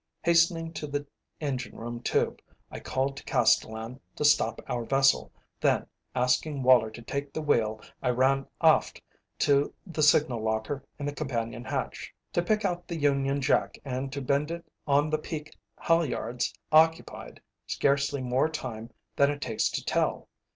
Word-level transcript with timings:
Hastening 0.23 0.73
to 0.73 0.87
the 0.87 1.05
engine 1.39 1.77
room 1.77 2.01
tube, 2.01 2.41
I 2.71 2.79
called 2.79 3.15
to 3.17 3.23
Castellan 3.23 3.99
to 4.15 4.25
stop 4.25 4.59
our 4.67 4.83
vessel; 4.83 5.31
then, 5.59 5.85
asking 6.15 6.63
Woller 6.63 6.89
to 6.89 7.03
take 7.03 7.31
the 7.31 7.41
wheel, 7.43 7.79
I 8.01 8.09
ran 8.09 8.47
aft 8.61 8.99
to 9.45 9.71
the 9.85 10.01
signal 10.01 10.41
locker 10.41 10.83
in 10.97 11.05
the 11.05 11.13
companion 11.13 11.63
hatch. 11.65 12.11
To 12.33 12.41
pick 12.41 12.65
out 12.65 12.87
the 12.87 12.97
Union 12.97 13.41
Jack 13.43 13.77
and 13.85 14.11
to 14.11 14.23
bend 14.23 14.49
it 14.49 14.65
on 14.87 15.11
the 15.11 15.19
peak 15.19 15.55
halyards 15.79 16.51
occupied 16.71 17.39
scarcely 17.67 18.23
more 18.23 18.49
time 18.49 18.89
than 19.17 19.29
it 19.29 19.39
takes 19.39 19.69
to 19.69 19.85
tell. 19.85 20.29